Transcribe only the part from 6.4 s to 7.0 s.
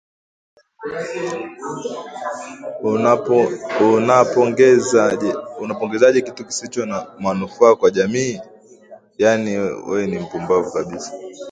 kisicho